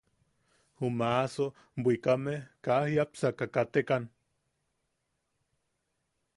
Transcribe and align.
Ju 0.77 0.87
maaso 0.99 1.45
bwikame 1.83 2.33
kaa 2.65 2.83
jiapsaka 2.91 3.45
katekan. 3.55 4.03